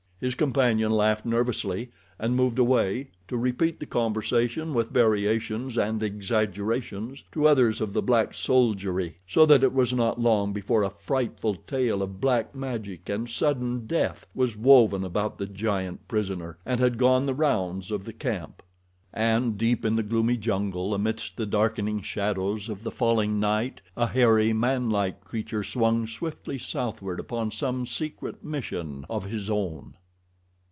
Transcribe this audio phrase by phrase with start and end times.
[0.21, 1.89] His companion laughed nervously,
[2.19, 8.03] and moved away, to repeat the conversation, with variations and exaggerations, to others of the
[8.03, 13.09] black soldiery, so that it was not long before a frightful tale of black magic
[13.09, 18.03] and sudden death was woven about the giant prisoner, and had gone the rounds of
[18.05, 18.61] the camp.
[19.11, 24.05] And deep in the gloomy jungle amidst the darkening shadows of the falling night a
[24.05, 29.95] hairy, manlike creature swung swiftly southward upon some secret mission of his own.